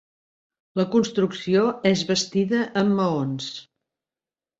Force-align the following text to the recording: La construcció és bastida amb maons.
La 0.79 0.85
construcció 0.95 1.65
és 1.89 2.01
bastida 2.13 2.63
amb 2.81 2.97
maons. 3.01 3.51